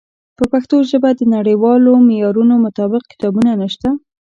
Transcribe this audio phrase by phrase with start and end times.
[0.37, 3.89] په پښتو ژبه د نړیوالو معیارونو مطابق کتابونه نشته.